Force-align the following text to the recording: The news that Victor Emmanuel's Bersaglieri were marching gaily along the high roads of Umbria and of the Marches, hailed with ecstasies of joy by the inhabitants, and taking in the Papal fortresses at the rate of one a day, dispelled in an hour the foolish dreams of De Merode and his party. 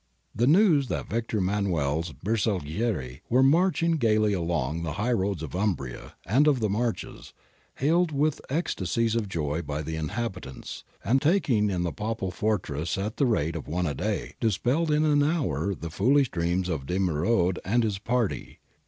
The 0.33 0.47
news 0.47 0.87
that 0.87 1.11
Victor 1.11 1.37
Emmanuel's 1.37 2.11
Bersaglieri 2.11 3.21
were 3.29 3.43
marching 3.43 3.97
gaily 3.97 4.33
along 4.33 4.81
the 4.81 4.93
high 4.93 5.11
roads 5.11 5.43
of 5.43 5.53
Umbria 5.55 6.15
and 6.25 6.47
of 6.47 6.59
the 6.59 6.71
Marches, 6.71 7.33
hailed 7.75 8.11
with 8.11 8.41
ecstasies 8.49 9.13
of 9.13 9.29
joy 9.29 9.61
by 9.61 9.83
the 9.83 9.97
inhabitants, 9.97 10.83
and 11.03 11.21
taking 11.21 11.69
in 11.69 11.83
the 11.83 11.93
Papal 11.93 12.31
fortresses 12.31 12.97
at 12.97 13.17
the 13.17 13.27
rate 13.27 13.55
of 13.55 13.67
one 13.67 13.85
a 13.85 13.93
day, 13.93 14.33
dispelled 14.39 14.89
in 14.89 15.05
an 15.05 15.21
hour 15.21 15.75
the 15.75 15.91
foolish 15.91 16.31
dreams 16.31 16.67
of 16.67 16.87
De 16.87 16.97
Merode 16.97 17.59
and 17.63 17.83
his 17.83 17.99
party. 17.99 18.57